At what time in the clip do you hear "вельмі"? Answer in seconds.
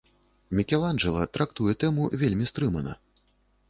2.25-2.45